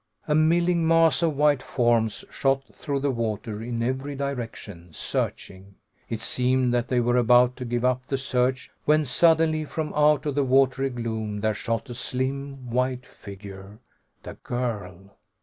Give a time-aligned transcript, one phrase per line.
[0.27, 5.75] A milling mass of white forms shot through the water in every direction, searching.
[6.09, 10.25] It seemed that they were about to give up the search when suddenly, from out
[10.25, 13.77] of the watery gloom, there shot a slim white figure
[14.23, 15.11] the girl!